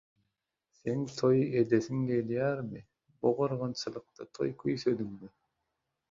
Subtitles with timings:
[0.77, 2.81] Seň toý edesiň gelýärmi?
[3.25, 5.31] Bu gyrgynçylykda toý küýsediňmi?